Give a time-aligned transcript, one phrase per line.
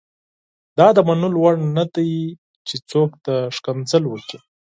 [0.77, 2.11] دا د منلو وړ نه دي
[2.67, 4.39] چې څوک دې کنځل وکړي.